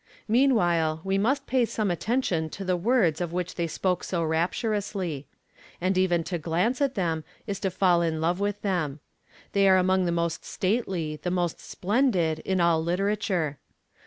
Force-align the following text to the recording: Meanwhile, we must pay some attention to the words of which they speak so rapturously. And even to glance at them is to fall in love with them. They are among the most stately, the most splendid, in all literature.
Meanwhile, 0.27 1.01
we 1.03 1.19
must 1.19 1.45
pay 1.45 1.63
some 1.63 1.91
attention 1.91 2.49
to 2.57 2.65
the 2.65 2.75
words 2.75 3.21
of 3.21 3.31
which 3.33 3.53
they 3.53 3.67
speak 3.67 4.03
so 4.03 4.23
rapturously. 4.23 5.27
And 5.79 5.95
even 5.95 6.23
to 6.23 6.39
glance 6.39 6.81
at 6.81 6.95
them 6.95 7.23
is 7.45 7.59
to 7.59 7.69
fall 7.69 8.01
in 8.01 8.19
love 8.19 8.39
with 8.39 8.63
them. 8.63 8.99
They 9.51 9.69
are 9.69 9.77
among 9.77 10.05
the 10.05 10.11
most 10.11 10.43
stately, 10.43 11.17
the 11.17 11.29
most 11.29 11.59
splendid, 11.59 12.39
in 12.39 12.59
all 12.59 12.83
literature. 12.83 13.59